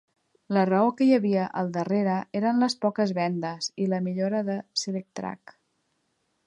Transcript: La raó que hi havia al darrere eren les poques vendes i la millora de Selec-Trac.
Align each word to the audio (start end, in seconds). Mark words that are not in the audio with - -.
La 0.55 0.61
raó 0.69 0.87
que 1.01 1.05
hi 1.07 1.11
havia 1.17 1.43
al 1.61 1.69
darrere 1.75 2.15
eren 2.41 2.65
les 2.65 2.77
poques 2.87 3.13
vendes 3.19 3.69
i 3.85 3.89
la 3.93 4.01
millora 4.09 4.45
de 4.53 4.61
Selec-Trac. 4.85 5.57